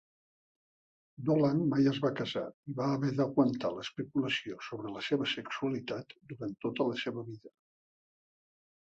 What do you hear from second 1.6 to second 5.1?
mai es va casar i va haver d'aguantar l'especulació sobre la